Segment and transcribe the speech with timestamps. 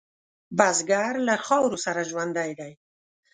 [0.57, 2.71] بزګر له خاورو سره ژوندی دی